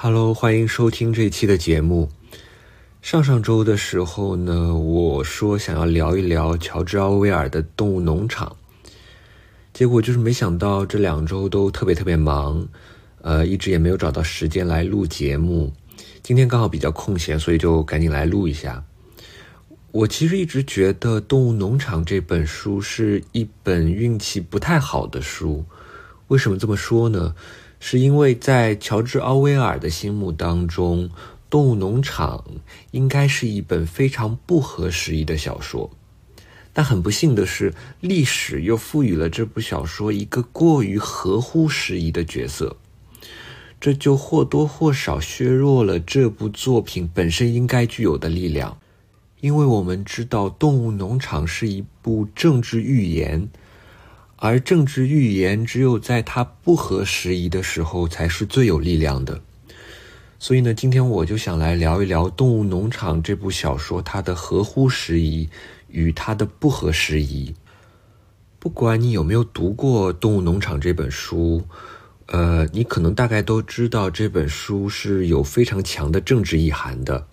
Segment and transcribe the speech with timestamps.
[0.00, 2.08] Hello，欢迎收听这一期的节目。
[3.02, 8.56] 上上周的时候呢，我说想要聊一聊乔治·奥威尔的《动物农场》，
[9.74, 12.68] 结果就是没想到这两周都特别特别忙，
[13.22, 15.72] 呃，一直也没有找到时间来录节目。
[16.22, 18.84] 今天刚好比较空闲，所以就赶紧来录一下。
[19.90, 25.64] 我其实一直觉得《动物农场》这本书是一本运气不太好的书。
[26.28, 27.34] 为什么这么说呢？
[27.80, 31.08] 是因为在乔治·奥威尔的心目当中，
[31.48, 32.44] 《动物农场》
[32.90, 35.90] 应该是一本非常不合时宜的小说，
[36.72, 42.76] 但很不幸的是，历史又赋予了这部小说一个过于合乎时宜的角色，
[43.80, 48.78] 这就或多或少削弱了这部作品本身应该具有的力量。
[49.40, 53.48] 因为我们知道，《动物农场》是一部政治寓言。
[54.40, 59.40] 而政治预言只有在它不合时宜的时候才是最有力量的，
[60.38, 65.48] 所以呢，今天我就想来聊一聊《动物农场》这部小说它的合乎时宜
[65.88, 67.56] 与它的不合时宜。
[68.60, 71.64] 不管你有没有读过《动物农场》这本书，
[72.26, 77.26] 呃，你可能大概都知道这本书是有非常强的政治意涵的。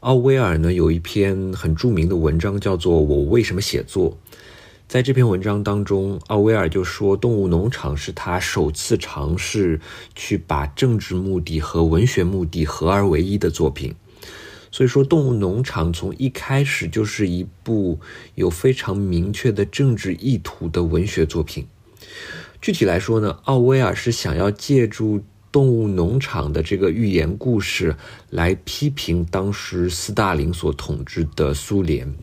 [0.00, 4.10] 奥威尔呢有一篇很著名的文章叫做《我为什么写作》。
[4.88, 9.80] 在这篇文章当中，奥威尔就说，《动物农场》是他首次尝试
[10.14, 13.96] 去把政治目的和文学目的合而为一的作品。
[14.70, 17.98] 所以说，《动物农场》从一开始就是一部
[18.36, 21.66] 有非常明确的政治意图的文学作品。
[22.62, 25.18] 具体来说呢，奥威尔是想要借助
[25.50, 27.96] 《动物农场》的这个寓言故事
[28.30, 32.14] 来批评当时斯大林所统治的苏联。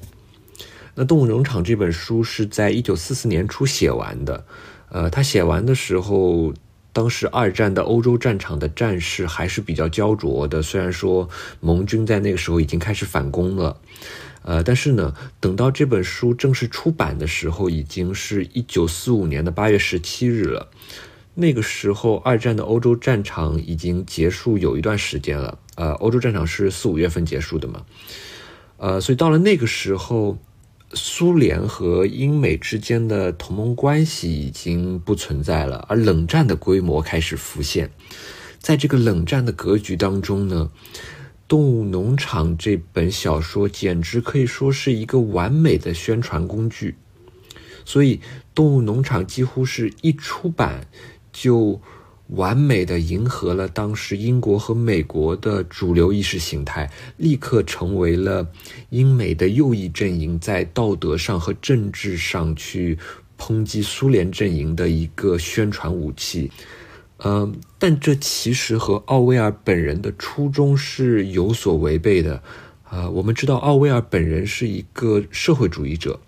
[0.96, 4.46] 那《动物农场》这本书是在一九四四年初写完的，
[4.90, 6.54] 呃，他写完的时候，
[6.92, 10.62] 当时二战的欧洲战场的战事还是比较焦灼的。
[10.62, 11.28] 虽然说
[11.60, 13.80] 盟军在那个时候已经开始反攻了，
[14.44, 20.70] 呃，但是呢，等到这本书正式出版的时候，已经是一九四五年的八月十七日了。
[21.34, 25.58] 那个时候，二战的欧洲战场已经结束有一段时间了。
[25.74, 27.84] 呃，欧洲战场是四五月份结束的嘛，
[28.78, 30.38] 呃，所以到了那个时候。
[30.96, 37.90] 苏联和英美之间的同盟关系已经不存在了，而冷战的规模开始浮现。
[38.60, 40.72] 在这个冷战的格局当中呢，
[41.48, 46.96] 《动物农场》这本小说简直可以说是一个完美的宣传工具。
[47.84, 48.18] 所以，
[48.54, 50.88] 《动物农场》几乎是一出版
[51.32, 51.82] 就。
[52.36, 58.48] 完美的迎合了当时英国和美国的主流意识形态，立刻成为了
[58.90, 62.98] 英美的右翼阵营在道德上和政治上去
[63.38, 66.52] 抨击苏联阵营的一个宣传武器。
[67.26, 72.42] 嗯，但这其实和奥威尔本人的初衷是有所违背的。
[72.84, 76.20] 啊，我们知道奥威尔本人是一个社会主义者。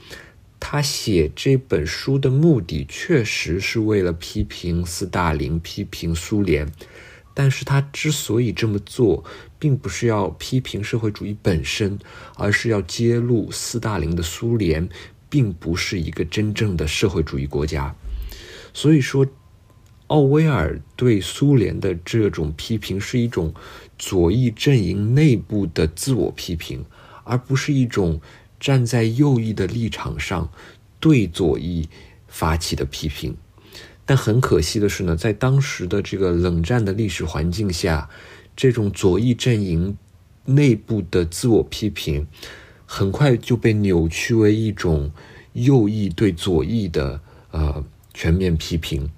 [0.68, 6.68] 他写这本书的目的确实是为了批评斯大林、批评苏联，
[7.36, 9.24] 但是他之所以这么做，
[9.60, 12.00] 并不是要批评社会主义本身，
[12.36, 14.90] 而是要揭露斯大林的苏联
[15.30, 17.96] 并不是一个真正的社会主义国家。
[18.74, 19.28] 所以说，
[20.08, 23.54] 奥威尔对苏联的这种批评是一种
[24.00, 26.84] 左翼阵营内部的自我批评，
[27.24, 28.20] 而不是一种。
[28.66, 30.50] 站在右翼的立场上，
[31.00, 31.88] 对左翼
[32.28, 33.38] 发起的批评，
[34.08, 38.10] 但很可惜的是呢，在当时的这个冷战的历史环境下，
[38.56, 39.96] 这种左翼阵营
[40.46, 42.26] 内部的自我批评，
[42.88, 45.12] 很快就被扭曲为一种
[45.54, 47.22] 右翼对左翼的
[47.52, 49.12] 呃全面批评，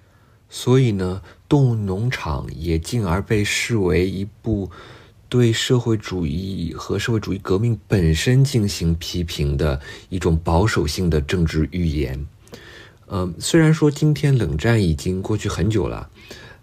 [0.50, 4.70] 所以呢，《动物农场》也进而被视为一部。
[5.30, 12.26] 对社会主义和社会主义革命本身进行批评的一种保守性的政治预言，
[13.08, 16.10] 呃，虽然说今天冷战已经过去很久了，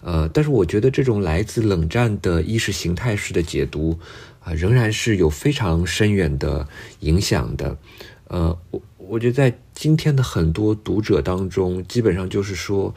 [0.00, 3.99] 呃，但是我觉得这种来自冷战的意识形态式的解读
[4.40, 6.67] 啊，仍然是有非常深远的
[7.00, 7.76] 影响的。
[8.28, 12.94] 呃，我我觉得在今天的很多读者当中，基本上就是说，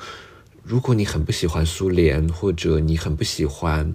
[0.63, 3.93] 如果你很不喜欢苏联，或者你很不喜欢。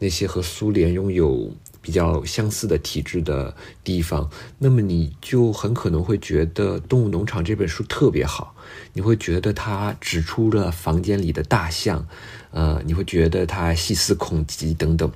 [0.00, 3.54] 那些和苏联拥有比较相似的体制的
[3.84, 8.54] 地方，那么你就很可能会觉得《动物农场》这本书特别好，
[8.94, 12.06] 你会觉得它指出了房间里的大象，
[12.50, 15.10] 呃，你会觉得它细思恐极等等。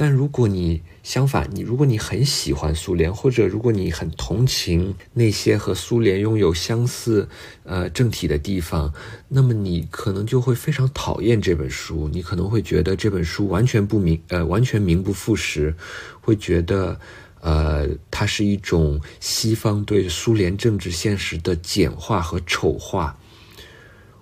[0.00, 7.28] 但如果你相反，你如果你很喜欢苏联，或者如果你很同情那些和苏联拥有相似
[7.64, 8.94] 呃政体的地方，
[9.26, 12.08] 那么你可能就会非常讨厌这本书。
[12.12, 15.74] 你可能会觉得这本书完全不明呃完全名不副实，
[16.20, 17.00] 会觉得
[17.40, 23.17] 呃它是一种西方对苏联政治现实的简化和丑化。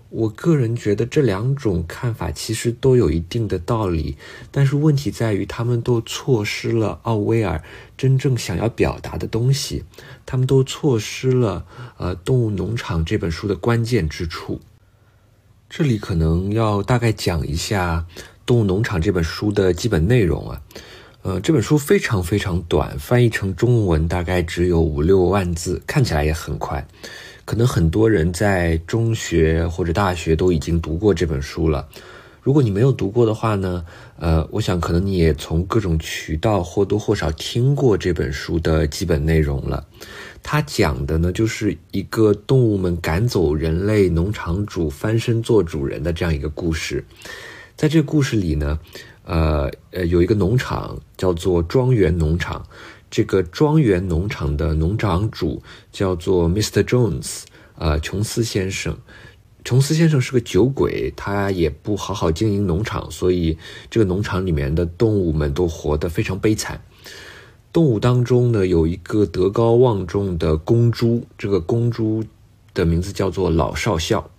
[0.09, 4.17] 我个人觉得这两种看法其实都有一定的道理，
[4.51, 7.63] 但是问题在于他们都错失了奥威尔
[7.97, 9.85] 真正想要表达的东西，
[10.25, 11.67] 他们都错失了
[11.99, 14.61] 呃《动物农场》这本书的关键之处。
[15.69, 18.07] 这里可能要大概讲一下
[18.47, 20.63] 《动物农场》这本书的基本内容啊，
[21.23, 26.87] 呃，这本书非常非常短，翻译成中文大概只有五六万字，看起来也很快。
[27.47, 31.89] 可能很多人在中学或者大学都已经读过这本书了。
[32.43, 33.85] 如果你没有读过的话呢，
[34.19, 39.87] 呃，我想可能你也从各种渠道或多或少听过这本书的基本内容了。
[40.43, 47.05] 它讲的呢，就是一个动物们赶走人类农场主，翻身做主人的这样一个故事。
[47.77, 48.79] 在这个故事里呢，
[49.25, 52.67] 呃呃，有一个农场叫做庄园农场。
[53.11, 55.63] 这个庄园农场的农场主
[55.93, 56.83] 叫做 Mr.
[56.83, 57.45] Jones，
[57.77, 58.97] 呃，琼斯先生。
[59.65, 63.59] 琼斯先生是个酒鬼，他也不好好经营农场，所以
[63.91, 66.81] 这个农场里面的动物们都活得非常悲惨。
[67.73, 72.25] 动物当中呢，有一个德高望重的公猪，这个公猪
[72.73, 74.31] 的名字叫做老少校。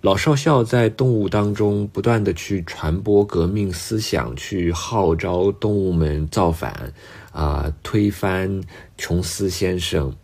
[0.00, 6.92] 老少校在动物当中不断的去传播革命思想，去号召动物们造反。
[7.34, 7.74] 啊！
[7.82, 8.62] 推翻
[8.96, 10.14] 琼斯先生，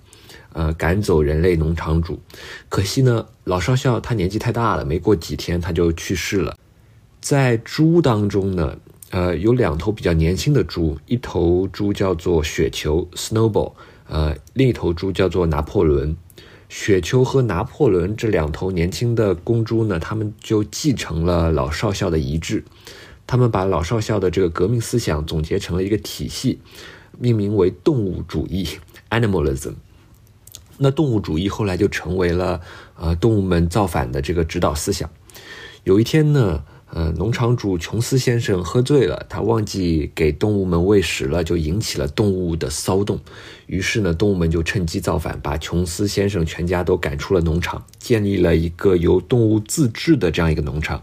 [0.53, 2.21] 呃，赶走人类农场主。
[2.69, 6.57] 可惜呢，老少校他年纪太大了，没过几天他就去世了。
[7.21, 8.79] 在猪当中呢，
[9.11, 13.73] 呃，有两头比较年轻的猪，一头猪叫做雪球 （Snowball），
[14.09, 16.17] 呃，另一头猪叫做拿破仑。
[16.69, 22.65] 雪球和拿破仑这两头年轻的公猪呢，他们就继承了老少校的遗志，
[23.27, 26.61] 他们把老少校的这个革命思想总结成了一个体系。
[27.21, 28.67] 命名为动物主义
[29.11, 29.75] （Animalism）。
[30.79, 32.63] 那动物主义后来就成为了
[32.99, 35.09] 呃动物们造反的这个指导思想。
[35.85, 43.21] 有一天呢，呃，农场主琼斯先生喝醉了，他忘记给动物们喂食了，就引起了动物的骚动。
[43.67, 51.03] 于是呢，动物们就趁机造反，把琼斯先生全家都赶出了农场，建立了一个由动物自治的这样一个农场。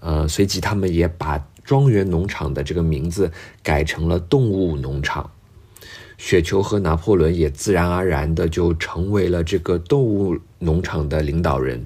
[0.00, 3.30] 呃，随即他们也把庄园农场的这个名字
[3.62, 5.30] 改成了动物农场。
[6.18, 11.84] 雪球和拿破仑也自然而然的就成为了这个动物农场的领导人。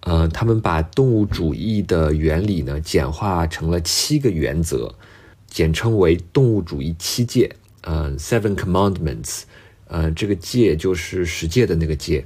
[0.00, 4.94] 呃，他们把动物主义的原理呢简化成了七个原则，
[5.46, 7.54] 简称为动物主义七戒。
[7.82, 9.42] 呃，Seven Commandments。
[9.86, 12.24] 呃，这个戒就是十戒的那个戒。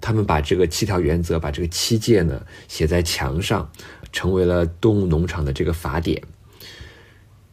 [0.00, 3.70] 他们把这个七条原则，把这个七戒呢写在墙上，
[4.12, 6.22] 成为了动物农场的这个法典。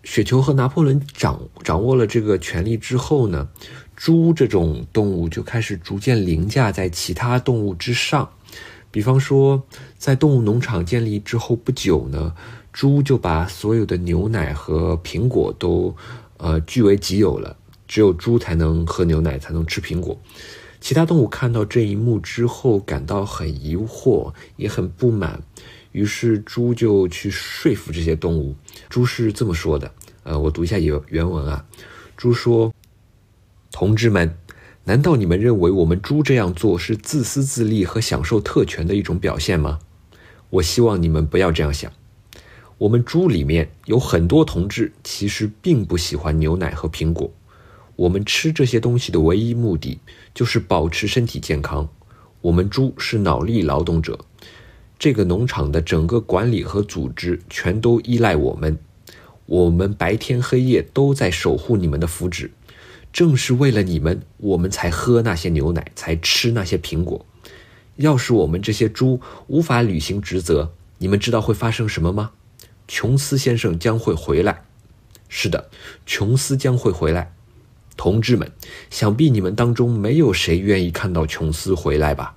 [0.05, 3.49] 雪球和拿破仑掌掌握了这个权力之后呢，
[3.95, 8.29] 猪这种动物就开始逐渐凌驾在其他动物之上。
[8.91, 9.61] 比方说，
[9.97, 12.33] 在动物农场建立之后不久呢，
[12.71, 15.93] 猪就把所有的牛奶和苹果都
[16.37, 20.17] 呃据为己有了，只有猪才能喝牛奶，才能吃苹果。
[20.79, 25.41] 其他动物看到这一幕之后，感到很疑惑，也很不满。
[25.95, 28.53] 于是猪就去说服这些动物。
[28.89, 29.89] 猪是这么说的，
[30.23, 31.65] 呃，我读一下原原文啊。
[32.17, 32.73] 猪说
[33.71, 34.37] ：“同志们，
[34.83, 39.79] 难道你们认为我们猪这样做是自私自利和享受特权的一种表现吗？
[40.49, 41.89] 我希望你们不要这样想。
[42.77, 47.31] 我们猪里面有很多同志其实并不喜欢牛奶和苹果。
[47.95, 49.97] 我们吃这些东西的唯一目的
[50.33, 51.87] 就是保持身体健康。
[52.41, 54.19] 我们猪是脑力劳动者。”
[54.97, 58.77] 这个农场的整个管理和组织全都依赖我们，
[59.45, 62.49] 我们白天黑夜都在守护你们的福祉。
[63.11, 67.25] 正是为了你们，我们才喝那些牛奶，才吃那些苹果。
[67.95, 72.31] 要是我们这些猪无法履行职责，你们知道会发生什么吗？
[72.87, 74.63] 琼斯先生将会回来。
[75.29, 75.69] 是的，
[76.05, 77.33] 琼斯将会回来。
[77.95, 78.51] 同志们，
[78.89, 82.35] 想必你们当中没有谁愿意看到琼斯回来吧？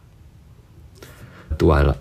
[1.58, 1.98] 读完了。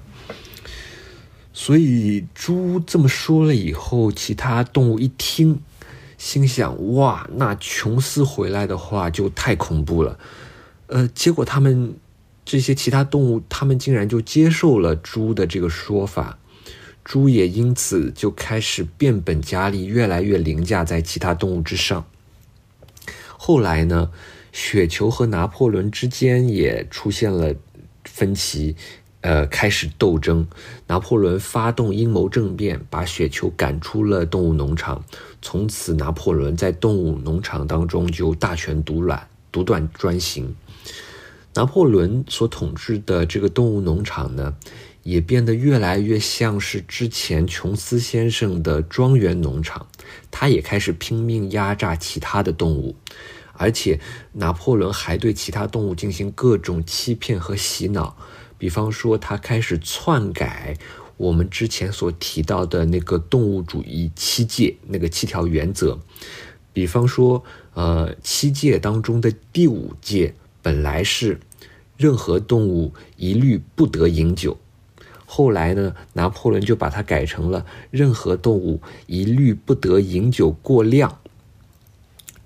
[1.60, 5.60] 所以猪这么说了以后，其他动物一听，
[6.16, 10.20] 心想：哇，那琼斯回来的话就太恐怖了。
[10.86, 11.96] 呃，结果他们
[12.46, 16.38] 这些其他动物，他们竟然就接受了猪的这个说法。
[17.04, 22.06] 猪也因此就开始变本加厉，越来越凌驾在其他动物之上。
[23.36, 24.12] 后来呢，
[24.52, 27.56] 雪球和拿破仑之间也出现了
[28.04, 28.76] 分歧，
[29.22, 30.48] 呃，开始斗争。
[30.88, 35.04] 拿破仑发动阴谋政变，把雪球赶出了动物农场。
[35.42, 40.56] 从此，拿破仑在动物农场当中就大权独揽、独断专行。
[41.56, 44.56] 拿破仑所统治的这个动物农场呢，
[45.02, 49.88] 也变得越来越像是之前琼斯先生的庄园农场。
[50.30, 52.96] 他也开始拼命压榨其他的动物，
[53.54, 54.00] 而且
[54.34, 58.16] 拿破仑还对其他动物进行各种欺骗和洗脑。
[58.58, 60.78] 比方说，他开始篡改
[61.18, 66.00] 我们之前所提到的那个动物主义七戒，那个七条原则。
[66.74, 71.40] 比方说，呃，七戒当中的第五戒本来是。
[72.00, 74.60] 任何动物一律不得饮酒。
[75.26, 81.20] 后来呢，拿破仑就把它改成了任何动物一律不得饮酒过量。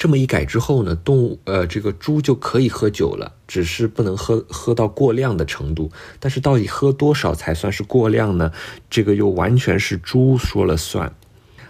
[0.01, 5.91] 这么一改之后呢，动物呃，这个猪就可以喝酒了，只是不能喝喝到过量的程度。
[6.19, 8.51] 但是到底喝多少才算是过量呢？
[8.89, 11.15] 这个又完全是猪说了算。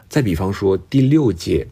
[0.07, 1.67] 再比方说第六戒，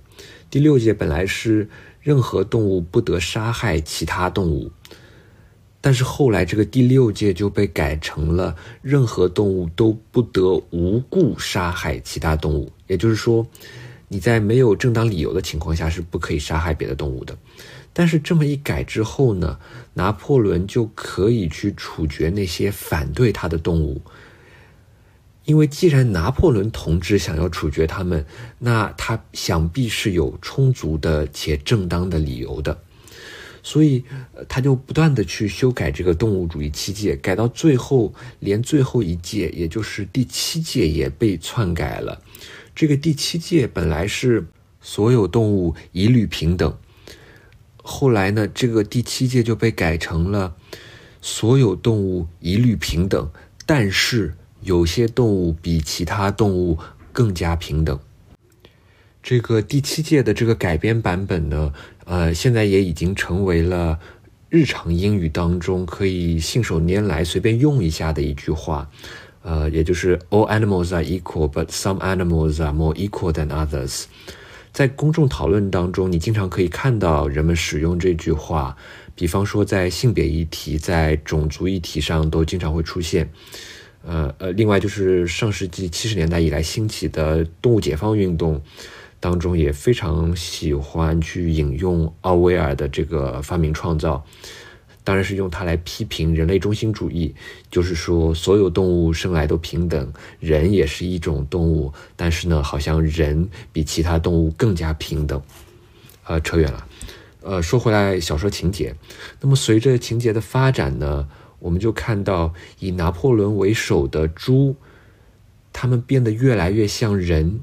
[0.49, 1.69] 第六戒本来是
[2.01, 4.69] 任何动物不得杀害其他动物。
[5.79, 12.69] 但是后来，这个第六戒就被改成了任何动物都不得无故杀害其他动物。
[12.87, 13.47] 也就是说，
[14.09, 17.37] 你在没有正当理由的情况下是不可以杀害别的动物的。
[17.93, 19.57] 但是这么一改之后呢，
[19.93, 24.01] 拿破仑就可以去处决那些反对他的动物，
[25.45, 28.25] 因为既然拿破仑同志想要处决他们，
[28.59, 32.77] 那他想必是有充足的且正当的理由的。
[33.69, 34.03] 所以，
[34.47, 42.19] 他就不断的去修改这个动物主义七戒，改到最后，连最后一届，也就是第七届也被篡改了。
[42.73, 44.47] 这个第七届本来是
[44.81, 46.75] 所有动物一律平等，
[47.83, 50.55] 后来呢，这个第七届就被改成了
[51.21, 53.29] 所有动物一律平等，
[53.67, 56.79] 但是有些动物比其他动物
[57.13, 57.99] 更加平等。
[59.21, 61.73] 这个第七届的这个改编版本呢，
[62.09, 63.99] 呃，现在也已经成为了
[64.49, 68.89] 日常英语当中可以信手拈来、随便用一下的一句话，
[69.43, 74.05] 呃，也就是 All animals are equal, but some animals are more equal than others。
[74.71, 78.75] 在公众讨论当中，你经常可以看到人们使用这句话，
[79.13, 83.29] 比方说在性别议题、在种族议题上都经常会出现。
[84.03, 88.59] 呃呃，另外就是上世纪七十年代以来兴起的动物解放运动。
[89.19, 94.23] 当中也非常喜欢去引用奥威尔的这个发明创造，
[95.03, 97.35] 当然是用它来批评人类中心主义，
[97.69, 105.41] 就是说所有动物生来都平等，人也是一种动物，但是呢，好像人比其他动物更加平等。
[106.25, 106.85] 呃，扯远了。
[107.41, 108.95] 呃，说回来，小说情节，
[109.41, 111.27] 那么随着情节的发展呢，
[111.59, 114.75] 我们就看到以拿破仑为首的猪，
[115.73, 117.61] 他们变得越来越像人。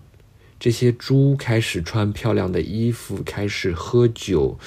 [0.59, 4.59] 这些猪开始穿漂亮的衣服，开始喝酒，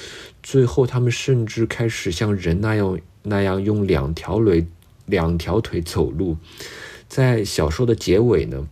[0.44, 4.68] 最后他们甚至开始像人那样那样用两条腿
[5.06, 6.38] 两条腿走路。
[7.08, 8.68] 在小说的结尾呢，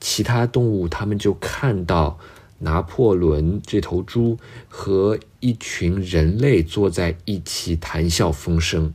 [0.00, 2.18] 其他动物他们就看到
[2.60, 8.94] 拿破仑这头猪和一群人类坐在一起谈笑风生。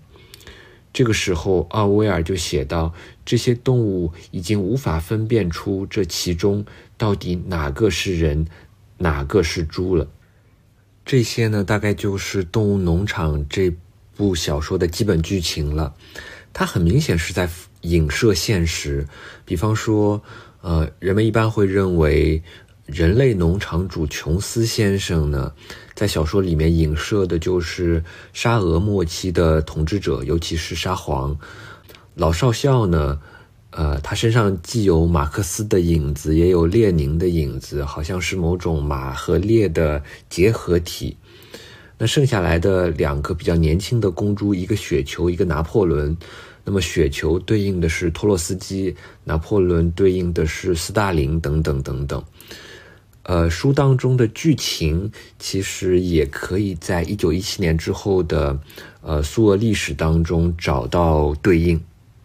[0.93, 2.93] 这个时候，奥威尔就写到：
[3.25, 6.65] 这些动物已经无法分辨出这其中
[6.97, 8.45] 到底哪个是人，
[8.97, 10.07] 哪个是猪了。
[11.05, 13.73] 这些呢，大概就是《动物农场》这
[14.15, 15.93] 部小说的基本剧情了。
[16.53, 17.49] 它很明显是在
[17.81, 19.07] 影射现实，
[19.45, 20.21] 比方说，
[20.61, 22.43] 呃，人们一般会认为。
[22.87, 25.53] 人类农场主琼斯先生呢，
[26.01, 28.03] 在小说里面影射的就是
[28.33, 31.37] 沙俄末期的统治者，尤其是沙皇。
[32.15, 33.19] 老少校呢，
[33.69, 41.15] 呃，他身上既有马克思的影子，也有列宁的影子，好像是某种马和列的结合体。
[41.99, 46.17] 那剩下来的两个比较年轻的公猪，一个雪球，一个拿破仑。
[46.63, 52.23] 那么雪球对应的是托洛斯基，拿破仑对应的是斯大林，等等等等。
[53.31, 55.09] 呃，书当中的剧情
[55.39, 58.59] 其实也可以在一九一七年之后的
[58.99, 61.79] 呃苏俄历史当中找到对应，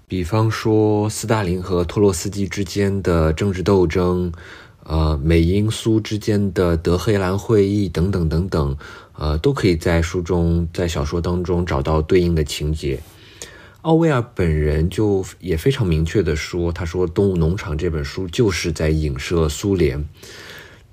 [0.09, 4.33] 比方说斯大林和托洛斯基之间的政治斗争，
[4.83, 8.77] 呃，美英苏之间的德黑兰会议等等等等，
[9.17, 12.99] 呃，都可以在书中在小说当中找到对应的情节。
[13.83, 20.05] 奥威尔本人就也非常明确的说：“他说《动物农场》这本书就是在影射苏联。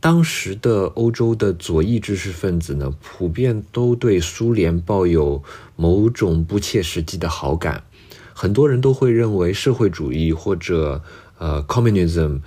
[0.03, 5.41] 当时的欧洲的左翼知识分子呢，普遍都对苏联抱有
[5.77, 7.85] 某种不切实际的好感。
[8.33, 11.01] 很多人都会认为社会主义或者
[11.37, 12.41] 呃 communism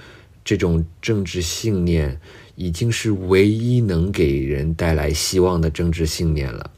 [0.45, 2.21] 这种政治信念
[2.57, 6.71] 已经是唯一能给人带来希望的政治信念了。”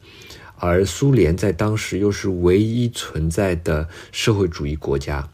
[0.60, 5.28] 而苏联在当时又是唯一存在的社会主义国家，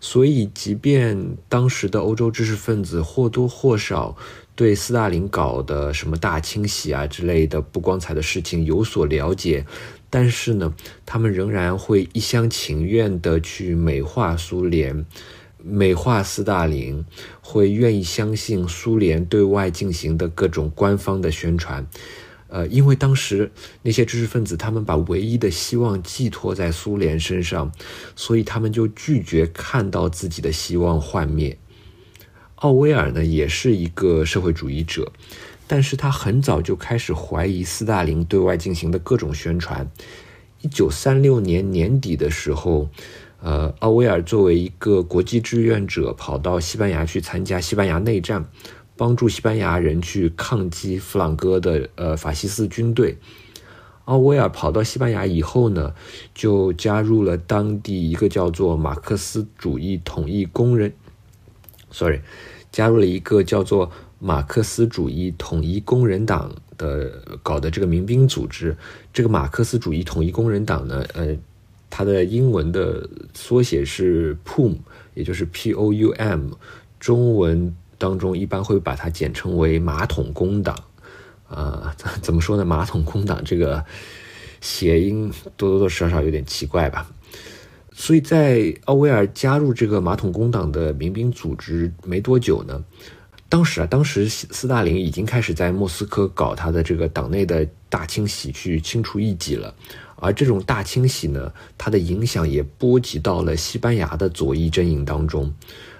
[0.00, 4.16] 所以即便当时的欧洲知识分子或多或少
[4.60, 9.64] 对斯大林搞的什么大清洗啊之类的不光彩的事情有所了解，
[10.10, 10.74] 但是呢，
[11.06, 15.06] 他们仍然会一厢情愿地去美化苏联、
[15.64, 17.02] 美化斯大林，
[17.40, 21.86] 会愿意相信苏联对外进行的各种官方的宣传。
[22.48, 23.50] 呃，因为当时
[23.80, 27.72] 那些知识分子，他们把唯一的希望寄托在苏联身上，
[28.14, 31.56] 所以他们就拒绝看到自己的希望幻灭。
[32.60, 35.10] 奥威尔呢，也是一个社会主义者，
[35.66, 39.90] 但是他很早就开始怀疑斯大林对外进行的各种宣传。
[40.60, 42.90] 一九三六年年底的时候，
[43.40, 48.46] 呃，奥威尔作为一个国际志愿者，跑到西班牙去参加西班牙内战。
[48.96, 53.16] 帮助西班牙人去抗击弗朗哥的呃法西斯军队。
[54.04, 55.94] 奥威尔跑到西班牙以后呢，
[56.34, 60.92] 就加入了当地一个叫做马克思主义统一工人
[61.90, 62.20] ，sorry，
[62.72, 68.76] 加入了一个叫做马克思主义统一工人党的搞的这个民兵组织。
[69.12, 71.36] 这个马克思主义统一工人党呢，呃，
[71.88, 74.76] 它的英文的缩写是 POUM，
[75.14, 76.52] 也就是 P O U M，
[76.98, 77.74] 中文。
[78.00, 80.74] 当中一般会把它简称为“马桶工党”，
[81.46, 83.84] 啊， 怎么说呢？“马桶工党”这个
[84.62, 87.06] 谐音多多少少有点奇怪吧。
[88.00, 92.82] 所以在奥威尔加入这个马桶工党的民兵组织没多久呢，
[93.46, 99.74] 当时啊，当时斯大林已经开始在莫斯科搞他的这个党内的大清洗，去清除异己了。
[100.16, 105.52] 而这种大清洗呢，它的影响也波及到了西班牙的左翼阵营当中。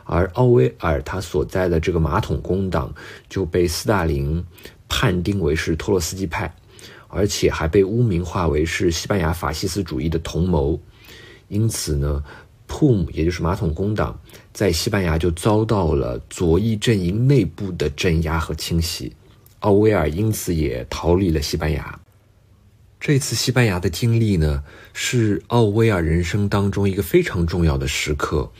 [0.04, 2.94] 而奥威尔他所在的这个马桶工党
[3.28, 4.42] 就被斯大林
[4.88, 6.50] 判定为是托洛斯基派，
[7.08, 10.80] 而且还被污名化为是西班牙法西斯主义的同谋。
[11.50, 12.24] 因此呢
[12.66, 14.18] ，POUM 也就是马桶工党
[14.54, 19.12] 在西班牙就遭到了左翼阵营内部的镇压和清洗。
[19.58, 22.00] 奥威尔因此也逃离了西班牙。
[22.98, 28.50] 这次西班牙的经历呢，是奥威尔人生当中一个非常重要的时刻。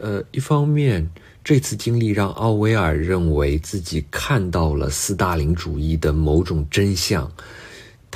[0.00, 1.10] 呃，一方面，
[1.42, 7.30] 这次经历让奥威尔认为自己看到了斯大林主义的某种真相，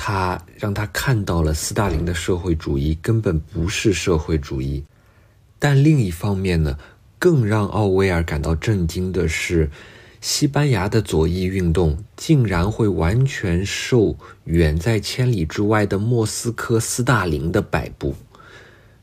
[0.01, 4.81] 他让他看到了斯大林的社会主义根本不是社会主义。
[5.59, 6.77] 但另一方面呢，
[7.19, 9.69] 更让奥威尔感到震惊的是，
[10.21, 18.15] 西班牙的左翼运动竟然会完全受远在千里之外的莫斯科斯大林的摆布。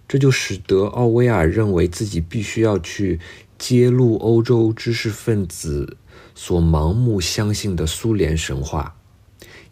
[0.08, 3.20] 这就使得奥威尔认为自己必须要去
[3.58, 5.98] 揭露欧洲知识分子
[6.34, 8.95] 所盲目相信的苏联神话。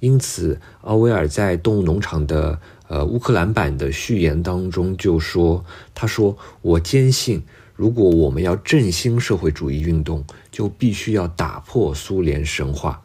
[0.00, 7.42] 因此，奥威尔在《动物农场》的呃乌克兰版的序言当中就说：“他说，我坚信，
[7.74, 13.02] 如果我们要振兴社会主义运动，就必须要打破苏联神话。”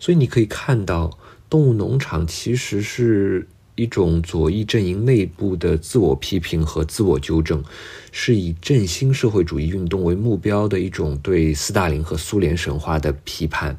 [0.00, 1.06] 所以你可以看到，
[1.50, 3.48] 《动物农场》其实是。
[3.78, 7.62] 一种左翼阵营内部的自我批评和自我纠正，
[8.10, 13.78] 是以振兴社会主义运动为目标的一种对斯大林和苏联神话的批判。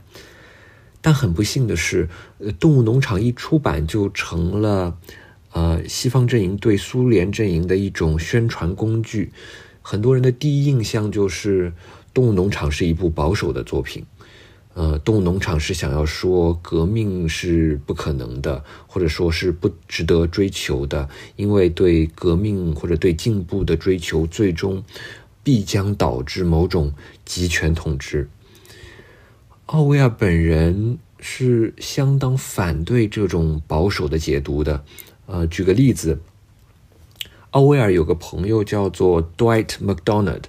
[1.02, 2.10] 但很不幸的是，
[2.40, 4.98] 呃，《动物农场》一出版就成了，
[5.54, 9.32] 呃，西方阵营对苏联阵营的一种宣传工具。
[9.82, 11.72] 很多人的第一印象就是
[12.14, 14.06] 《动物农场》是一部保守的作品。
[14.76, 24.84] 呃，动物农场是想要说革命是不可能的，或者说是不值得追求的，因为对革命或者对进步的追求，最终
[25.44, 26.94] 必将导致某种
[27.26, 28.30] 集权统治。
[29.70, 34.84] 奥威尔本人是相当反对这种保守的解读的。
[35.28, 36.20] 呃，举个例子，
[37.52, 40.42] 奥威尔有个朋友叫做 Dwight McDonald，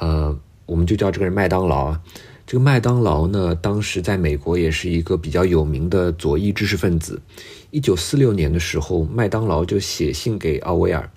[0.00, 2.02] 呃，我们就叫这个人麦当劳啊。
[2.48, 7.22] 这个麦当劳呢，当时在美国也是一个比较有名的左翼知识分子。
[7.70, 11.08] 一九四六年的时候，麦当劳就写信给奥威尔，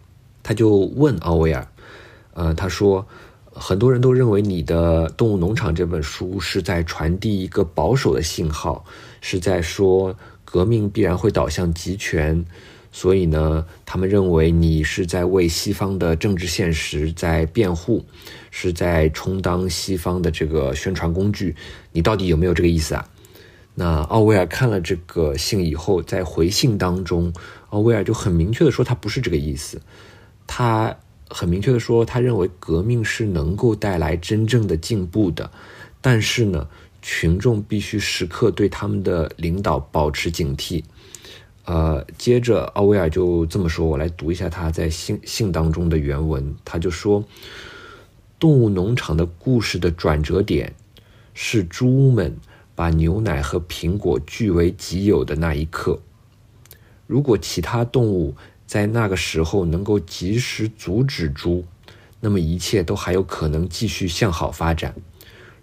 [0.43, 1.67] 他就问奥威尔，
[2.35, 3.07] 呃，他说，
[3.59, 8.85] 很多人都认为你的《动物农场》这本书是在传递一个保守的信号，
[9.19, 10.15] 是在说
[10.45, 12.45] 革命必然会导向集权，
[12.91, 18.05] 所以呢，他们认为你是在为西方的政治现实在辩护，
[18.51, 21.55] 是在充当西方的这个宣传工具。
[21.91, 23.09] 你到底有没有这个意思啊？
[23.73, 27.33] 那奥威尔看了这个信以后，在回信当中，
[27.69, 29.81] 奥威尔就很明确的说，他不是这个意思。
[30.47, 30.95] 他
[31.29, 35.51] 很明确的说，他认为革命是能够带来真正的进步的，
[36.01, 36.67] 但是呢，
[37.01, 40.83] 群众必须时刻对他们的领导保持警惕。
[41.65, 46.55] 呃，接着奥威尔就这么说，我来读一下他在信信当中的原文。
[46.63, 47.25] 他就说
[48.39, 50.73] ：“动物农场的故事的转折点，
[51.33, 52.37] 是猪们
[52.73, 55.99] 把牛奶和苹果据为己有的那一刻。
[57.05, 58.35] 如果其他动物
[58.67, 61.65] 在那个时候能够及时阻止猪，
[62.19, 64.93] 那么一切都还有可能继续向好发展。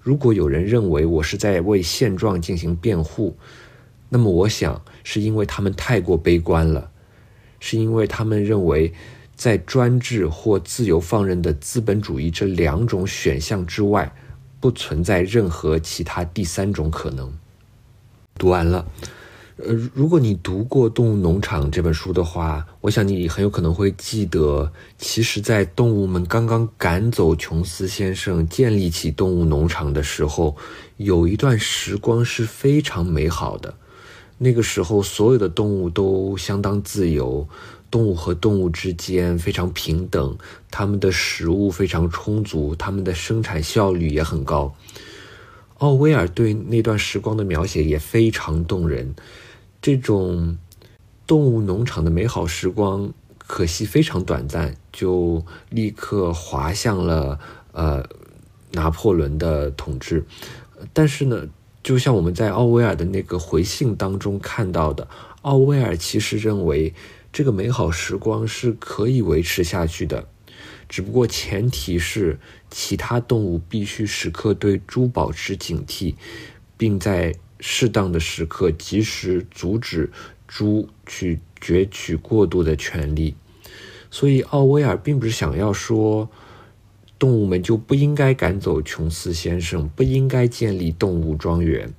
[0.01, 3.37] 如果有人认为我是在为现状进行辩护，
[4.09, 6.91] 那么我想。”是因为他们太过悲观了，
[7.61, 8.91] 是因为他们认为，
[9.37, 14.11] 在专制或自由放任的资本主义这两种选项之外，
[14.61, 17.31] 不存在任何其他第三种可能。
[18.39, 18.87] 读完了，
[19.57, 30.57] 呃，如果你读过《动物农场》这本书的话，我想你很有可能会记得，其实，在动物们刚刚赶走琼斯先生，建立起动物农场的时候，
[30.97, 33.73] 有一段时光是非常美好的。
[34.39, 37.49] 那个时候，所有的动物都相当自由，
[37.93, 40.37] 动物和动物之间非常平等，
[40.69, 44.75] 它们的食物非常充足，它们的生产效率也很高。
[45.79, 49.15] 奥威尔对那段时光的描写也非常动人。
[49.85, 50.57] 这种
[51.27, 57.39] 动物农场的美好时光，可惜非常短暂，就立刻滑向了
[57.73, 58.03] 呃
[58.73, 60.25] 拿破仑的统治。
[60.95, 61.47] 但是呢？
[61.83, 65.07] 就像我们在奥威尔的那个回信当中看到的，
[65.43, 66.95] 奥威尔其实认为
[67.31, 70.27] 这个美好时光是可以维持下去的，
[70.89, 76.15] 只不过前提是其他动物必须时刻对猪保持警惕，
[76.79, 77.35] 并在
[77.67, 80.11] 适当的时刻及时阻止
[80.47, 83.35] 猪去攫取过度的权利。
[84.11, 86.29] 所以，奥威尔并不是想要说。
[87.17, 91.95] 动物们就不应该赶走琼斯先生，不应该建立动物庄园。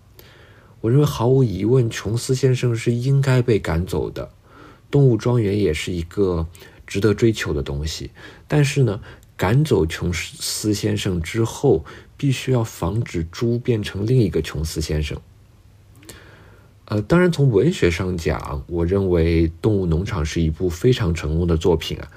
[0.82, 4.30] 我认为毫无疑问，琼斯先生是应该被赶走的，
[4.91, 6.45] 动物庄园也是一个
[6.86, 8.12] 值得追求的东西。
[8.47, 9.01] 但是呢，
[9.36, 11.84] 赶走琼斯先生之后，
[12.17, 15.19] 必须要防止猪变成另一个琼斯先生。
[16.86, 22.08] 呃，当然，从文学上讲，我认为《动物农场》是一部非常成功的作品啊。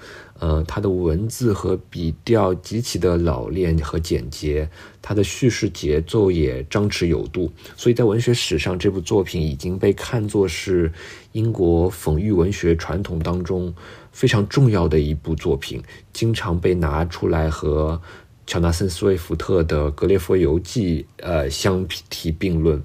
[0.40, 4.68] 呃，它的文字和笔调极其的老练和简洁，
[5.00, 10.92] 它的叙事节奏也张弛有度，所以在文学史上，这部作品已经被看作是
[11.32, 13.74] 英国讽喻文学传统当中
[14.12, 18.00] 非常重要的一部作品，经常被拿出来和
[18.46, 22.80] 乔纳森·斯威夫特的《格列佛游记》呃相提并论。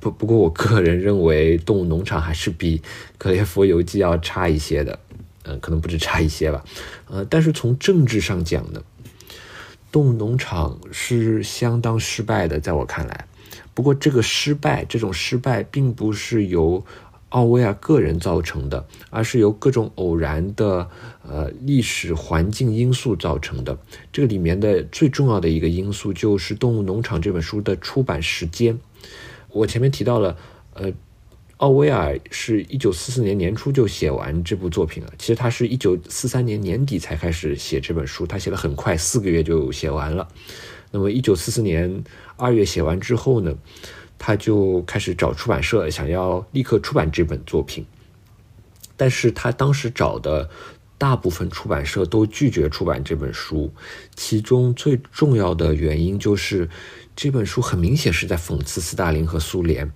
[0.00, 2.78] 不不过，我个人认为《动物农场》还是比
[3.18, 4.98] 《格列佛游记》要差一些的，
[5.44, 6.64] 嗯，可能不止差一些吧，
[7.08, 8.82] 呃，但是从政治上讲呢，
[9.92, 13.26] 《动物农场》是相当失败的，在我看来。
[13.74, 16.84] 不过，这个失败，这种失败并不是由
[17.28, 20.88] 奥威尔个人造成的，而是由各种偶然的
[21.28, 23.78] 呃历史环境因素造成的。
[24.10, 28.78] 这个里面的最重要的一个因素就是《动物农场》这本书的出版时间。
[29.56, 30.36] 我前面提到了，
[30.74, 30.92] 呃，
[31.56, 35.12] 奥威尔是一九四四年年初就写完这部作品了。
[35.18, 40.28] 其实他是一九四三年年底才开始写这本书，他写的很快，四个月就写完了。
[40.90, 42.04] 那么一九四四年
[42.36, 43.56] 二月写完之后呢，
[44.18, 47.86] 他就开始找出版社，想要立刻出版这本作品。
[48.98, 50.50] 但是他当时找的
[50.98, 53.72] 大部分出版社都拒绝出版这本书，
[54.14, 56.68] 其中最重要的原因就是。
[57.16, 59.90] 这本书很明显是在讽刺斯大林和苏联，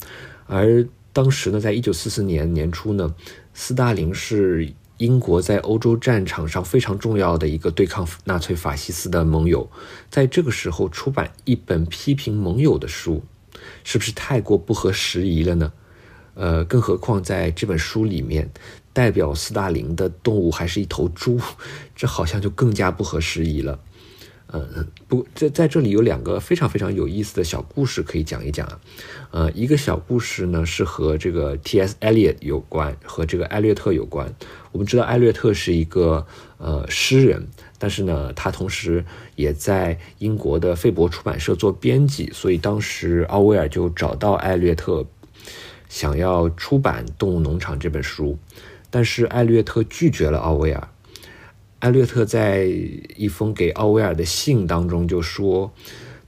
[0.46, 3.14] 而当时呢，在一九四四年年初呢，
[3.52, 9.70] 斯大林是英国在欧洲战场上非常重要的一个对抗纳粹法西斯的盟友，
[10.08, 13.22] 在这个时候出版一本批评盟友的书，
[13.84, 15.72] 是不是太过不合时宜了呢？
[16.32, 18.50] 呃，更何况在这本书里面，
[18.94, 21.38] 代表斯大林的动物还是一头猪，
[21.94, 23.78] 这好像就更加不合时宜了。
[24.52, 28.80] 嗯，不，在在这里有两个非常非常有意思的小故事可以讲一讲啊。
[29.30, 31.94] 呃，一个小故事呢是和这个 T.S.
[32.00, 34.34] Eliot 有关，和这个艾略特有关。
[34.72, 36.26] 我们知道艾略特是一个
[36.58, 37.46] 呃诗人，
[37.78, 39.04] 但是呢，他同时
[39.36, 45.06] 也在英国的费伯出版社做编辑，所以当时奥威尔就找到艾略特，
[45.88, 48.36] 想要出版《动物农场》这本书。
[48.90, 50.88] 但是艾略特拒绝了奥威尔。
[51.80, 52.64] 艾略特在
[53.16, 55.72] 一封给奥威尔的信当中就说：“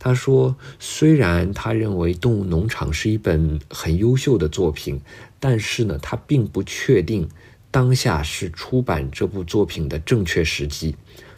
[0.00, 4.98] 他说，虽然他认为《动物农场》是一本很优秀的作品，
[5.38, 7.28] 但是呢，他并不确定
[7.70, 10.96] 当下是出版这部作品的正确时机。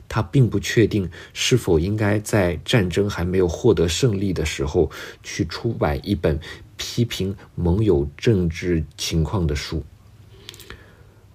[0.08, 4.88] 他并不确定是否应该在战争还没有获得胜利的时候
[5.24, 6.38] 去出版一本
[6.76, 9.82] 批评盟友政治情况的书。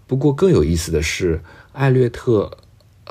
[0.08, 2.58] 不过，更有意思的是，艾略特。”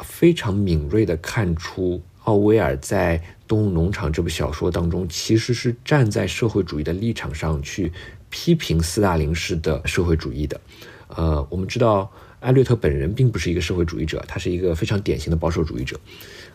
[0.03, 7.93] 非常敏锐地看出，奥威尔在《动物农场》这部小说当中，其实是站在社会主义的立场上去
[8.29, 10.61] 批评斯大林式的社会主义的。
[11.09, 15.99] 呃，我们知道艾略特本人并不是一个社会主义者，他是一个非常典型的保守主义者。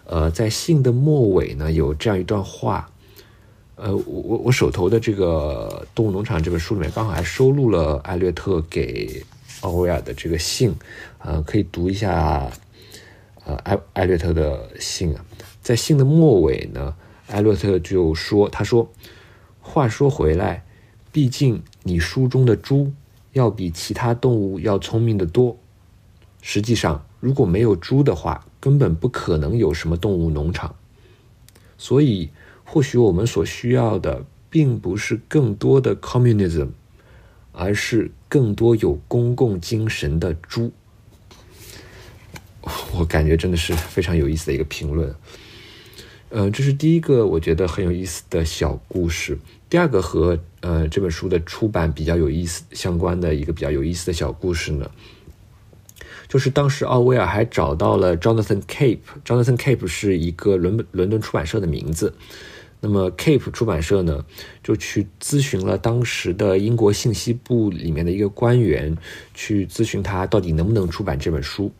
[0.06, 2.90] 呃，在信的末尾呢，有这样一段话。
[3.76, 9.26] 呃，我我我手头的这个《动物农场》这本书里面，刚好还收录了艾略特给
[9.62, 10.76] 奥威尔的这个信，
[11.18, 12.52] 呃，可以读一下。
[13.46, 15.26] 呃，艾艾略特的信啊，
[15.62, 16.96] 在信的末尾呢，
[17.28, 18.90] 艾略特就说：“他说，
[19.60, 20.64] 话说回来，
[21.12, 22.94] 毕竟你书中的猪
[23.34, 25.58] 要比其他动物要聪明的多。
[26.42, 30.76] 实际上，如果没有猪的话，根本不可能有什么动物农场。
[31.78, 32.30] 所以，
[32.64, 36.70] 或许我们所需要的，并不是更多的 communism，
[37.52, 40.72] 而是更多有公共精神的猪。”
[42.96, 45.14] 我感觉真的是非常有意思的一个评论，
[46.30, 49.38] 呃，这是第一个我觉得很有意思的小故事。
[49.70, 54.90] 第二个和呃这本书的出版比较有意思相关的一个比较有意思的小故事呢，
[56.28, 62.14] 就是当时奥威尔还找到了 Jonathan Cape，Jonathan Cape 是一个伦伦敦出版社的名字。
[62.80, 64.26] 那么 Cape 出版社呢，
[64.62, 68.98] 就去咨询了当时的英国信息部里面的一个官员，
[69.34, 71.72] 去咨询他到底能不能出版这本书。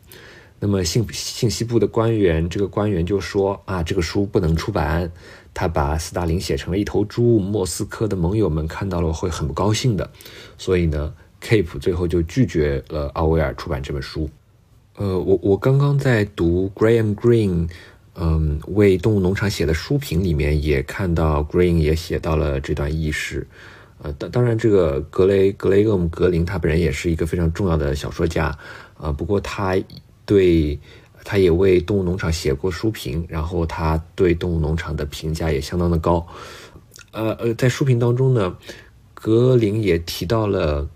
[0.64, 5.12] 那么信信息部的官员，这个官员就说啊，这个书不能出版，
[5.52, 10.10] 他把斯大林写成了一头猪，莫斯科的盟友们看到了会很不高兴的，
[10.56, 14.26] 所以呢，Cape 最后就拒绝了奥威尔出版这本书。
[14.96, 17.68] 呃，我我刚刚在读 Graham Green，
[18.14, 23.46] 嗯，为动物农场写的书评里面也看到 Green 也写到了这段轶事。
[23.98, 28.56] 呃，当当然，这个格雷格雷厄姆格林他本人也是一个非常重要的小说家，
[28.96, 29.76] 啊，不过他。
[30.26, 30.78] 对，
[31.24, 36.26] 他也为《动物农场》写过书评，然后他对《动物农场》的评价也相当的高。
[37.12, 38.56] 呃呃，在书评当中呢，
[39.12, 40.88] 格林也提到了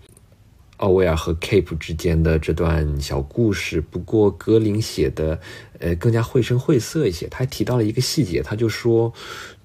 [0.77, 3.79] 奥威尔和 Cape 之间的这段小故事。
[3.79, 5.39] 不过格林写的
[5.79, 9.13] 呃更加绘声绘色一些，他还提到了一个细节，他就说，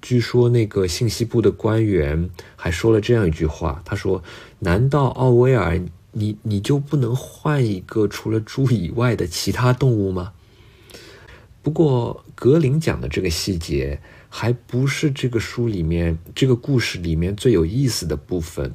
[0.01, 4.23] 据说那个信息部的官员还说了这样一句话，他说
[4.59, 5.81] ：“难道奥威尔？”
[6.17, 10.31] 你你就不能换一个除了猪以外的其他动物吗？
[11.61, 13.99] 不过格林讲的这个细节
[14.29, 18.73] 还不是这个书里面这个故事里面最有意思的部分。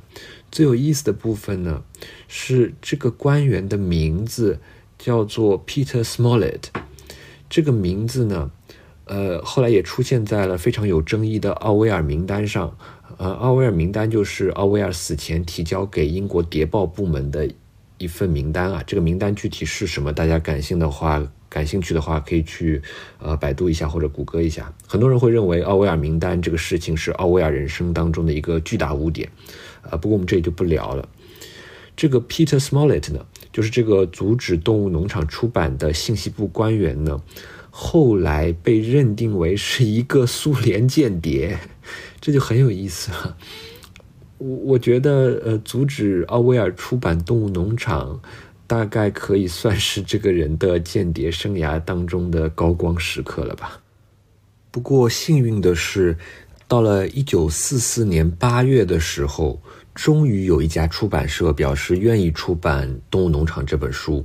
[0.50, 1.82] 最有意思的部分呢，
[2.28, 4.58] 是这个官员的名字
[4.98, 6.64] 叫做 Peter Smollett。
[7.48, 8.50] 这个名字呢，
[9.06, 12.76] 呃，后来也出现在了非常有争议的奥威尔名单上。
[13.20, 17.46] 呃，奥威尔名单就是奥威尔死前提交给英国谍报部门的
[17.98, 18.82] 一份名单啊。
[18.86, 20.10] 这个名单具体是什么？
[20.10, 22.80] 大家感兴趣的话，感兴趣的话可以去
[23.18, 24.72] 呃百度一下或者谷歌一下。
[24.88, 29.28] 很多人会认为奥威尔名单这个事情是奥威尔人生当中的一个巨大污点，
[29.82, 31.06] 呃，不过我们这里就不聊了。
[31.94, 37.20] 这个 Peter Smollett 呢，就是这个阻止动物农场出版的信息部官员呢，
[37.68, 41.58] 后来被认定为是一个苏联间谍。
[42.20, 43.36] 这就很有意思了。
[44.38, 48.18] 我我觉得，呃，阻止奥威尔出版《动物农场》，
[48.66, 53.80] 大概可以算是这个人的间谍生涯当中的高光时刻了吧。
[54.70, 56.16] 不过幸运的是，
[56.66, 59.60] 到了一九四四年八月的时候，
[59.94, 64.24] 终于有一家出版社表示愿意出版《动物农场》这本书。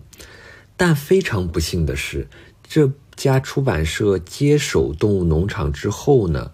[0.77, 2.27] 但非常不幸的是，
[2.67, 6.51] 这家出版社接手《动物农场》之后呢？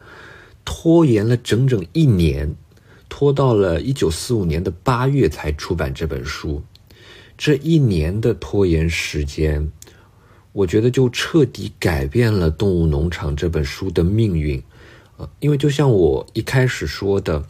[0.63, 2.55] 拖延了整整一年，
[3.09, 6.63] 拖到了一九四五年的八月才出版这本书。
[7.37, 9.71] 这一年的拖延时间，
[10.51, 14.61] 我觉得就彻底改变了《动物农场》这本书的命运。
[15.17, 17.43] 呃，因为就像我一开始说的，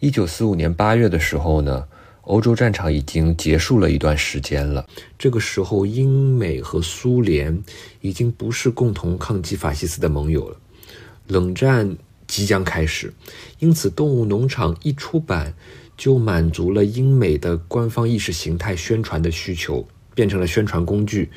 [0.00, 1.84] 一九四五年八月的时候呢，
[2.22, 4.84] 欧洲战场已经结束了一段时间了。
[5.16, 7.62] 这个时候，英美和苏联
[8.00, 10.56] 已经不是共同抗击法西斯的盟友了，
[11.28, 11.96] 冷战。
[12.28, 13.12] 即将开始，
[13.58, 15.52] 因此《动物农场》一出版，
[15.96, 21.30] 就满足了英美的官方意识形态宣传的需求，变成了宣传工具。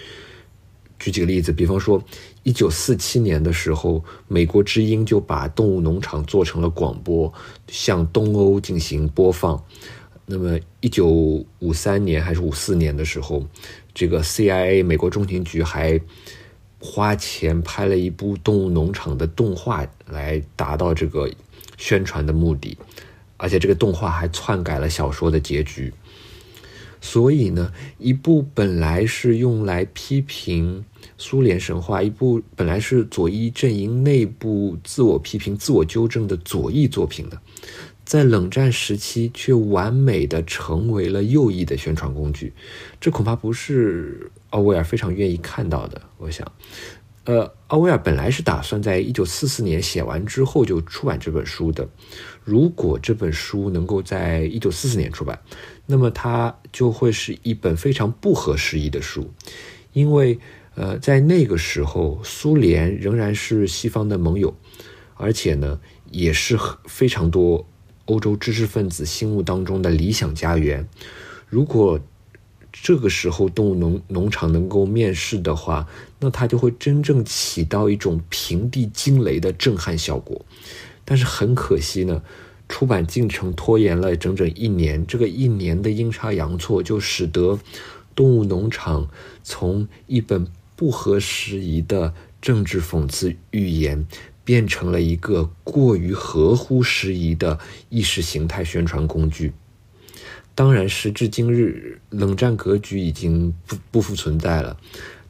[1.00, 2.04] 举几个例子，比方说，
[2.44, 7.34] 一九四七年的时候，美国之音就把动物农场做成了广播，
[7.68, 9.60] 向东欧进行播放。
[10.28, 11.08] 那么，一九
[11.58, 13.44] 五三年还是五四年的时候，
[13.96, 16.00] 这个 CIA 美国中情局还
[16.82, 21.30] 花钱拍了一部动物农场的动画，来达到这个
[21.78, 22.76] 宣传的目的，
[23.38, 25.94] 而且这个动画还篡改了小说的结局。
[27.00, 30.84] 所以呢，一部本来是用来批评。
[31.18, 37.40] 苏联神话一部本来是左翼阵营内部自我批评、自我纠正的左翼作品的，
[38.06, 42.54] 在冷战时期却完美的成为了右翼的宣传工具，
[43.00, 46.02] 这恐怕不是奥威尔非常愿意看到的。
[46.18, 46.50] 我想，
[47.26, 51.86] 呃，奥威尔本来是打算在一九四四年写完之后就出版这本书的。
[52.44, 55.38] 如果这本书能够在一九四四年出版，
[55.86, 59.30] 那么它就会是一本非常不合时宜的书，
[59.92, 60.40] 因为。
[60.74, 64.56] 呃，在那个时候，苏联仍然是西方的盟友，
[65.16, 67.68] 而且呢，也是非常多
[68.06, 70.88] 欧洲知识分子心目当中的理想家园。
[71.50, 72.00] 如果
[72.74, 75.88] 这个时候动物农农场能够面世的话，
[76.20, 80.46] 那它就会真正起到一种平地惊雷的震撼效果。
[81.06, 82.22] 但是很可惜呢，
[82.70, 87.60] 出版进程拖延了整整一年，这个一年的阴差阳错就使得
[88.16, 89.10] 动物农场
[89.44, 90.48] 从一本。
[90.74, 94.04] 不合时宜的政治讽刺预言，
[94.44, 99.54] 变成了一个过于合乎时宜的意识形态宣传工具。
[100.54, 104.78] 当然，时至今日，冷战格局已经不不复存在了，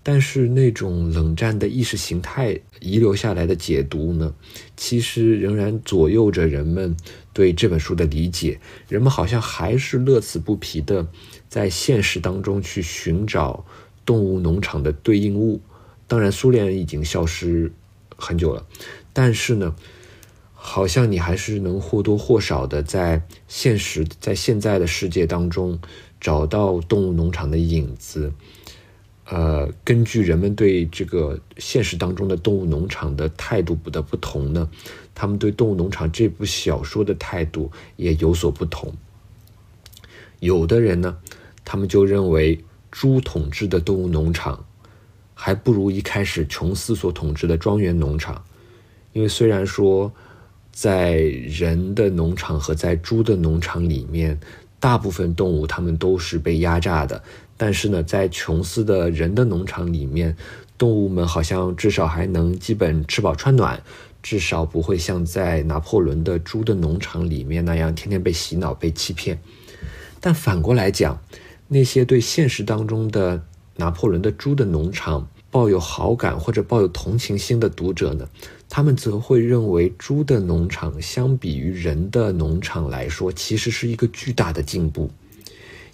[0.03, 4.34] 但是那种冷战的意识形态遗留下来的解读呢，
[4.75, 6.95] 其实仍然左右着人们
[7.34, 8.60] 对这本书的理解。
[8.88, 11.07] 人们好像还是乐此不疲的
[11.47, 13.65] 在现实当中去寻找。
[14.03, 15.62] 动物农场的对应物，
[16.07, 17.71] 当然苏联已经消失
[18.17, 18.65] 很久了，
[19.13, 19.75] 但是呢，
[20.63, 25.80] 好像你还是能或多或少的在现实、在现在的世界当中
[26.19, 28.32] 找到动物农场的影子。
[29.26, 34.69] 呃，根据人们对这个现实当中的动物农场的态度不的不同呢，
[35.15, 38.93] 他们对《动物农场》这部小说的态度也有所不同。
[40.39, 41.17] 有的人呢，
[41.65, 42.63] 他们就认为。
[42.91, 44.65] 猪统治的动物农场，
[45.34, 48.43] 还不如一开始琼斯所统治的庄园农场，
[49.13, 50.12] 因为虽然说，
[50.71, 54.39] 在人的农场和在猪的农场里面，
[54.79, 57.21] 大部分动物它们都是被压榨的，
[57.57, 60.36] 但是呢，在琼斯的人的农场里面，
[60.77, 63.81] 动物们好像至少还能基本吃饱穿暖，
[64.23, 69.39] 至少不会像在拿破仑的猪的农场里面那样天天被洗脑、被欺骗。
[70.19, 71.19] 但反过来讲，
[71.67, 73.43] 那些对现实当中的
[73.75, 78.27] 拿破仑的猪的农场抱有好感或者抱有同情心的读者呢，
[78.73, 85.12] 他们则会认为猪的农场相比于人的农场来说，其实是一个巨大的进步，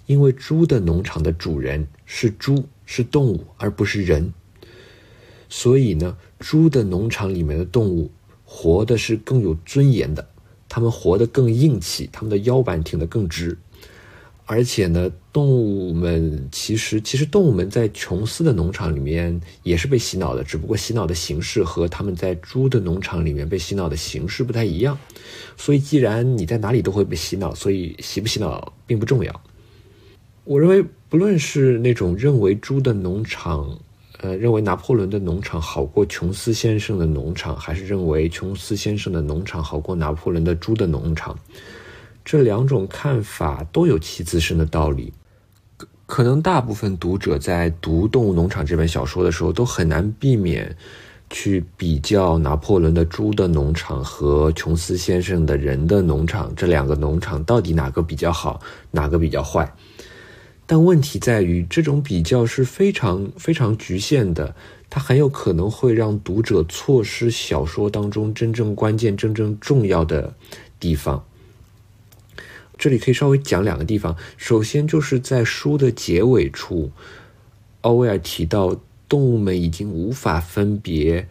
[0.06, 4.32] 因为猪的农场的主人是猪，是动物，而不是人。
[5.48, 8.12] 所以呢，猪的农场里面的动物
[8.44, 10.28] 活的是更有尊严的，
[10.68, 13.58] 他们活得更硬气，他们的腰板挺得更直。
[14.46, 24.98] 而且呢，动物们其实其实动物们在琼斯的农场里面也是被洗脑的，只不过洗脑的形式和他们在猪的农场里面被洗脑的形式不太一样。
[25.56, 29.40] 所以，既然你在哪里都会被洗脑，所以洗不洗脑并不重要。
[30.42, 33.78] 我认为，不论是那种认为猪的农场，
[34.20, 41.38] 呃，认为拿破仑的农场好过琼斯先生的农场，还是认为琼斯先生的农场好过拿破仑的猪的农场。
[42.24, 45.12] 这两种看法都有其自身的道理，
[46.08, 50.74] 可能大部分读者在读《动物农场》这本小说的时候，都很难避免
[51.28, 58.58] 去比较拿破仑的猪的农场和琼斯先生的人的农场这两个农场到底哪个比较好，
[58.90, 59.70] 哪个比较坏。
[60.64, 64.54] 但问题在于，这种比较是非常非常局限的，
[64.88, 70.34] 它很有可能会让读者错失小说当中真正关键、真正重要的
[70.80, 71.22] 地方。
[72.78, 74.16] 这里可以稍微讲两个地方。
[74.36, 76.92] 首先，就是在书的结尾处，
[77.80, 81.28] 奥威尔提到动物们已经无法分别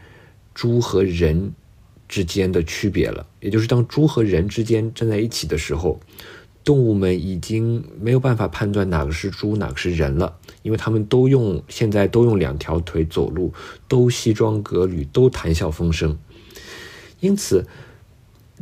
[0.53, 1.53] 猪和人
[2.09, 3.25] 之间的区别了。
[3.39, 6.01] 也就是当猪和人之间站在一起的时候，
[6.65, 13.53] 动物们已经没有办法判断哪个是猪，哪个是人了，因为他们都用现在都用两条腿走路，
[13.87, 16.17] 都西装革履，都谈笑风生。
[17.21, 17.65] 因此，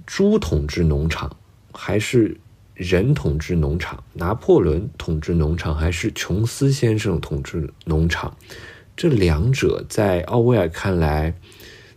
[0.05, 1.36] 猪统治农场
[1.73, 2.38] 还是。
[2.76, 8.36] 人统治农场，拿破仑统治农场，还是琼斯先生统治农场？
[8.97, 11.34] 这两者在奥威尔看来，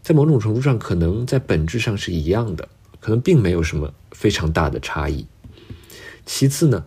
[0.03, 2.69] 在某种程度上可能在本质上是一样的，
[3.01, 5.27] 可能并没有什么非常大的差异。
[6.25, 6.85] 其次呢，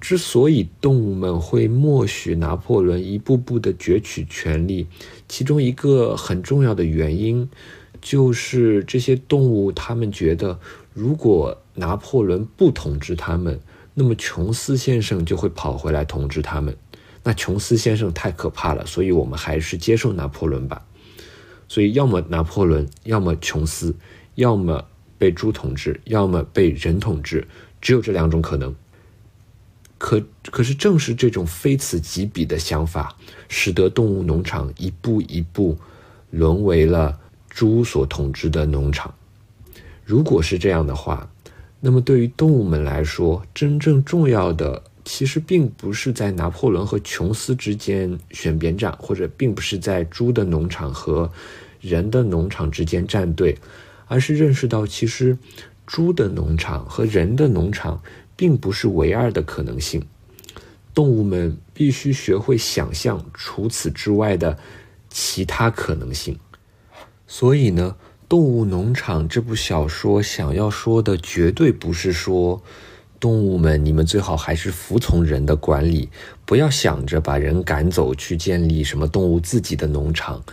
[0.00, 4.88] 之所以动物们会默许拿破仑一步步的攫取权力，
[5.28, 7.48] 其中一个很重要的原因，
[8.00, 10.58] 就是这些动物他们觉得，
[10.92, 13.58] 如果拿破仑不统治他们，
[13.94, 16.76] 那么琼斯先生就会跑回来统治他们。
[17.24, 20.84] 那琼斯先生太可怕了，所以我们还是接受拿破仑吧。
[21.68, 23.94] 所以，要么拿破仑，要么琼斯，
[24.36, 24.86] 要么
[25.18, 27.46] 被猪统治，要么被人统治，
[27.80, 28.74] 只有这两种可能。
[29.98, 33.14] 可可是，正是这种非此即彼的想法，
[33.48, 35.76] 使得动物农场一步一步
[36.30, 37.18] 沦为了
[37.50, 39.12] 猪所统治的农场。
[40.06, 41.30] 如果是这样的话，
[41.80, 51.30] 那么，对于动物们来说，真正重要的其实并不是在拿破仑和琼斯之间选边站，或者并不是在猪的农场和
[51.80, 53.56] 人的农场之间站队，
[54.06, 55.38] 而是认识到，其实
[55.86, 58.02] 猪的农场和人的农场
[58.34, 60.04] 并不是唯二的可能性。
[60.92, 64.58] 动物们必须学会想象除此之外的
[65.08, 66.36] 其他可能性。
[67.28, 67.94] 所以呢？
[68.28, 72.62] 《动物农场》这部小说想要说的，绝对不是说，
[73.18, 76.10] 动物们，你们最好还是服从人的管理，
[76.44, 80.44] 不要想着把人赶走去建立什么动物自己的农场，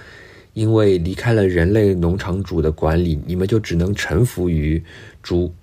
[0.53, 4.81] 因为离开了人类农场主的管理，你们就只能臣服于
[5.21, 5.53] 猪。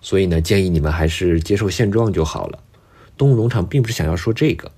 [0.00, 2.58] 所以呢，建议你们还是接受现状就好了。
[3.18, 4.72] 《动物农场》并不是想要说这个，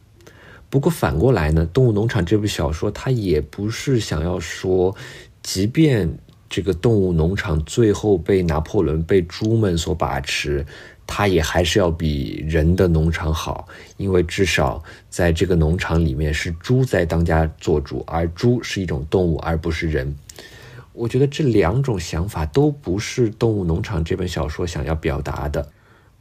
[0.68, 4.96] 不过反过来呢，《动物农场》这部小说它也不是想要说，
[5.40, 6.18] 即便。
[6.54, 10.64] 这个动物农场最后被拿破仑被猪们所把持，
[11.04, 14.80] 它也还是要比人的农场好，因为至少
[15.10, 20.14] 在这个农场里面是猪在当家做主，而猪是一种动物，而不是人。
[20.92, 25.68] 我觉得这两种想法都不是《动物农场》这本小说想要表达的。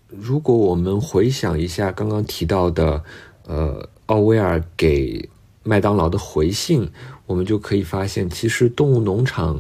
[0.08, 3.04] 如果我们回想一下刚刚提到的，
[3.46, 5.30] 呃，奥威尔给
[5.62, 6.90] 麦当劳的回信，
[7.28, 9.58] 我们就可以发现，其实《动物农场》。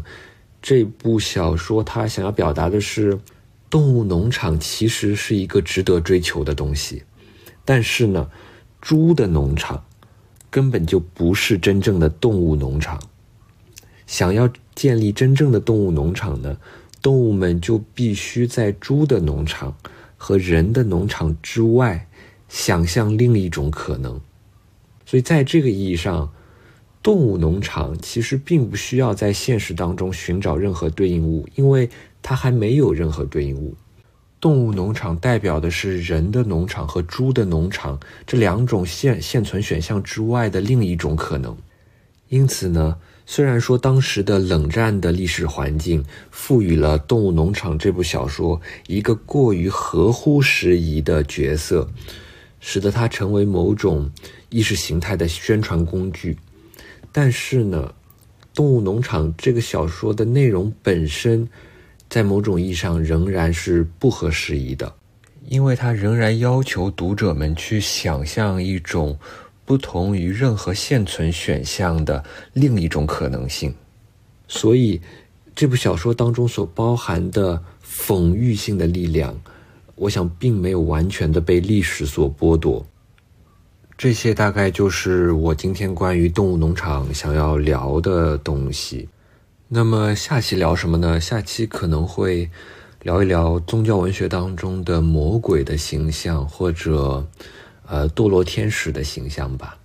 [0.64, 3.20] 这部小说，它想要表达的是，
[3.70, 7.03] 动物农场其实是一个值得追求的东西，
[7.66, 8.30] 但是呢，
[8.80, 9.84] 猪的农场
[10.49, 12.97] 根本就不是真正的动物农场。
[14.07, 16.57] 想要建立真正的动物农场呢，
[17.01, 19.76] 动物们就必须在猪的农场
[20.16, 22.07] 和人的农场之外，
[22.47, 24.22] 想象另一种可能。
[25.05, 26.32] 所以，在这个意义上。
[27.04, 31.89] 动物农场其实并不需要在现实当中寻找任何对应物，因为
[32.22, 33.76] 它还没有任何对应物。
[34.39, 41.56] 动物农场代表的是人的农场和猪的农场这两种现现存选项之外的另一种可能。
[42.30, 51.89] 因此呢，虽然说当时的冷战的历史环境赋予了《动物农场》这部小说一个过于合乎时宜的角色，
[52.60, 54.10] 使得它成为某种
[54.49, 56.38] 意识形态的宣传工具。
[57.16, 57.93] 但是呢，
[58.55, 61.47] 《动物农场》这个小说的内容本身，
[62.09, 64.91] 在某种意义上仍然是不合时宜的，
[65.47, 69.16] 因为它仍然要求读者们去想象一种
[69.64, 73.72] 不同于任何现存选项的另一种可能性。
[74.47, 74.99] 所以，
[75.53, 79.39] 这部小说当中所包含的讽喻性的力量，
[79.93, 82.84] 我想并没有完全的被历史所剥夺。
[84.04, 89.08] 这些大概就是我今天关于动物农场想要聊的东西。
[89.70, 91.22] 那么下期聊什么呢？
[91.22, 92.51] 下期可能会
[93.04, 97.26] 聊一聊宗教文学当中的魔鬼的形象，或者
[97.88, 99.78] 呃堕落天使的形象吧。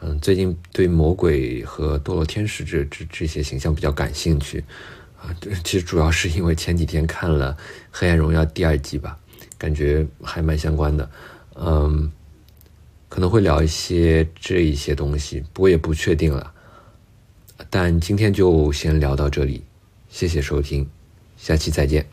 [0.00, 4.64] 嗯，最近对魔鬼和堕落天使这这这些形象比较感兴趣
[5.20, 5.28] 啊。
[5.62, 7.52] 其实主要是因为前几天看了
[7.90, 9.18] 《黑暗荣耀》第二季吧，
[9.58, 11.10] 感觉还蛮相关的。
[11.56, 12.10] 嗯。
[13.14, 16.52] 可能会聊一些这一些东西，不过也不确定了。
[17.70, 19.62] 但今天就先聊到这里，
[20.08, 20.84] 谢谢收听，
[21.36, 22.04] 下期再见。